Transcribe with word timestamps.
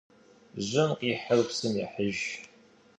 Жьым 0.67 0.91
къихьыр 0.99 1.39
псым 1.47 1.73
ехьыж. 1.85 2.19